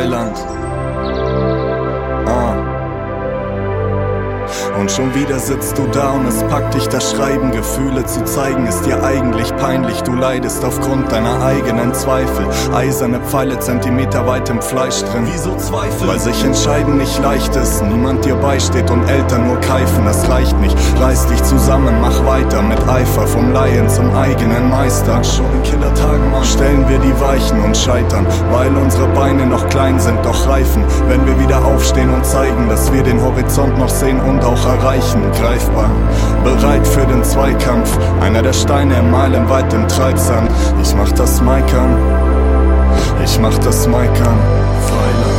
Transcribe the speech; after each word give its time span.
Freiland. 0.00 1.19
Und 4.80 4.90
schon 4.90 5.14
wieder 5.14 5.38
sitzt 5.38 5.76
du 5.76 5.86
da 5.88 6.12
und 6.12 6.26
es 6.26 6.42
packt 6.44 6.72
dich 6.72 6.88
das 6.88 7.10
Schreiben. 7.10 7.50
Gefühle 7.50 8.02
zu 8.06 8.24
zeigen 8.24 8.66
ist 8.66 8.86
dir 8.86 9.04
eigentlich 9.04 9.54
peinlich. 9.56 10.00
Du 10.04 10.14
leidest 10.14 10.64
aufgrund 10.64 11.12
deiner 11.12 11.44
eigenen 11.44 11.92
Zweifel. 11.92 12.46
Eiserne 12.72 13.20
Pfeile 13.20 13.58
Zentimeter 13.58 14.26
weit 14.26 14.48
im 14.48 14.62
Fleisch 14.62 15.02
drin. 15.02 15.28
Wieso 15.30 15.54
Zweifel? 15.56 16.08
Weil 16.08 16.18
sich 16.18 16.42
entscheiden 16.42 16.96
nicht 16.96 17.22
leicht 17.22 17.54
ist. 17.56 17.82
Niemand 17.82 18.24
dir 18.24 18.36
beisteht 18.36 18.90
und 18.90 19.06
Eltern 19.06 19.48
nur 19.48 19.60
keifen. 19.60 20.06
Das 20.06 20.26
reicht 20.30 20.58
nicht. 20.60 20.74
Reiß 20.98 21.26
dich 21.26 21.42
zusammen, 21.42 22.00
mach 22.00 22.24
weiter 22.24 22.62
mit 22.62 22.80
Eifer. 22.88 23.26
Vom 23.26 23.52
Laien 23.52 23.86
zum 23.90 24.10
eigenen 24.16 24.70
Meister. 24.70 25.22
Schon 25.22 25.44
in 25.56 25.62
Kindertagen, 25.62 26.30
Mann. 26.30 26.44
Stellen 26.44 26.88
wir 26.88 26.98
die 27.00 27.20
Weichen 27.20 27.62
und 27.62 27.76
scheitern, 27.76 28.26
weil 28.50 28.74
unsere 28.74 29.08
Beine 29.08 29.44
noch 29.44 29.68
klein 29.68 30.00
sind, 30.00 30.24
doch 30.24 30.48
reifen. 30.48 30.82
Wenn 31.06 31.26
wir 31.26 31.38
wieder 31.38 31.62
aufstehen 31.66 32.14
und 32.14 32.24
zeigen, 32.24 32.70
dass 32.70 32.90
wir 32.90 33.02
den 33.02 33.20
Horizont 33.20 33.76
noch 33.76 33.90
sehen 33.90 34.18
und 34.20 34.42
auch 34.42 34.69
erreichen, 34.70 35.22
greifbar. 35.32 35.90
Bereit 36.44 36.86
für 36.86 37.06
den 37.06 37.22
Zweikampf, 37.24 37.98
einer 38.20 38.42
der 38.42 38.52
Steine 38.52 38.98
im 38.98 39.10
Meilenweit 39.10 39.72
im 39.72 39.86
Treibsand. 39.88 40.50
Ich 40.82 40.94
mach 40.94 41.12
das 41.12 41.40
Mic 41.40 41.72
an, 41.74 41.96
ich 43.24 43.38
mach 43.38 43.56
das 43.58 43.86
Mic 43.86 43.96
an, 44.20 44.38
Freiland. 44.88 45.29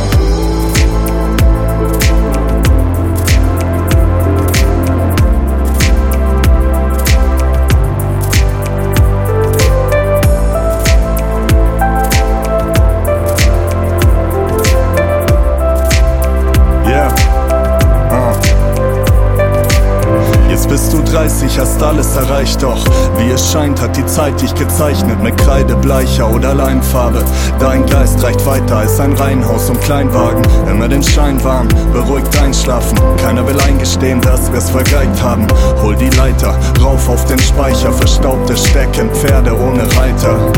Bist 20.72 20.90
du 20.90 21.02
30, 21.02 21.58
hast 21.58 21.82
alles 21.82 22.16
erreicht, 22.16 22.62
doch 22.62 22.82
wie 23.18 23.30
es 23.30 23.52
scheint, 23.52 23.78
hat 23.78 23.94
die 23.94 24.06
Zeit 24.06 24.40
dich 24.40 24.54
gezeichnet 24.54 25.22
mit 25.22 25.36
Kreide, 25.36 25.76
Bleicher 25.76 26.30
oder 26.30 26.54
Leimfarbe. 26.54 27.22
Dein 27.58 27.84
Geist 27.84 28.22
reicht 28.22 28.46
weiter 28.46 28.78
als 28.78 28.98
ein 28.98 29.12
Reihenhaus 29.12 29.68
und 29.68 29.78
Kleinwagen. 29.82 30.42
Immer 30.70 30.88
den 30.88 31.02
Schein 31.02 31.44
warm, 31.44 31.68
beruhigt 31.92 32.34
einschlafen. 32.40 32.98
Keiner 33.18 33.46
will 33.46 33.60
eingestehen, 33.60 34.22
dass 34.22 34.50
wir's 34.50 34.70
vergeigt 34.70 35.22
haben. 35.22 35.46
Hol 35.82 35.94
die 35.94 36.08
Leiter, 36.16 36.58
rauf 36.82 37.06
auf 37.06 37.26
den 37.26 37.38
Speicher, 37.38 37.92
verstaubte 37.92 38.56
Stecken, 38.56 39.10
Pferde 39.10 39.54
ohne 39.54 39.82
Reiter. 39.98 40.52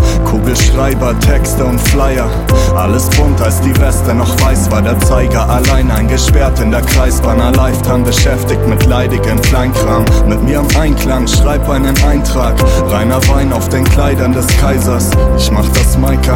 Kugelschreiber, 0.74 1.18
Texte 1.20 1.64
und 1.64 1.80
Flyer. 1.80 2.28
Alles 2.74 3.08
bunt, 3.10 3.40
als 3.40 3.60
die 3.60 3.74
Weste 3.80 4.12
noch 4.12 4.40
weiß 4.40 4.70
war. 4.72 4.82
Der 4.82 4.98
Zeiger 5.00 5.48
allein 5.48 5.90
eingesperrt 5.90 6.58
in 6.60 6.72
der 6.72 6.82
Kreisbahn. 6.82 7.40
A 7.40 7.50
Lifetime 7.50 8.04
beschäftigt 8.04 8.66
mit 8.66 8.84
leidigem 8.86 9.40
Kleinkram. 9.40 10.04
Mit 10.26 10.42
mir 10.42 10.58
im 10.58 10.76
Einklang, 10.76 11.28
schreib 11.28 11.68
einen 11.68 11.96
Eintrag. 12.02 12.56
Reiner 12.90 13.20
Wein 13.28 13.52
auf 13.52 13.68
den 13.68 13.84
Kleidern 13.84 14.32
des 14.32 14.46
Kaisers. 14.58 15.10
Ich 15.38 15.50
mach 15.50 15.68
das 15.68 15.96
Mic 15.96 16.28